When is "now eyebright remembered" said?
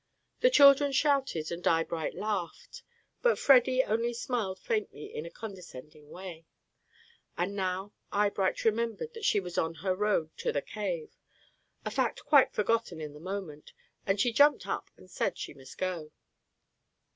7.55-9.13